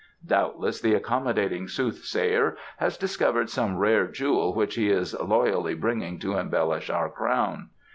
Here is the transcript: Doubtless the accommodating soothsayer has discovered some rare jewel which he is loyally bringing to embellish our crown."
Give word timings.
Doubtless 0.25 0.81
the 0.81 0.95
accommodating 0.95 1.67
soothsayer 1.67 2.57
has 2.77 2.97
discovered 2.97 3.51
some 3.51 3.77
rare 3.77 4.07
jewel 4.07 4.51
which 4.55 4.73
he 4.73 4.89
is 4.89 5.13
loyally 5.13 5.75
bringing 5.75 6.17
to 6.21 6.37
embellish 6.39 6.89
our 6.89 7.07
crown." 7.11 7.69